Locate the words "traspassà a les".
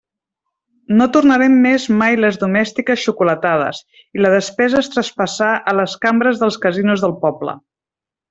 4.95-5.95